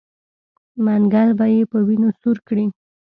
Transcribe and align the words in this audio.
منګل 0.85 1.29
به 1.37 1.45
یې 1.53 1.61
په 1.71 1.77
وینو 1.87 2.09
سور 2.19 2.37
کړي. 2.47 2.65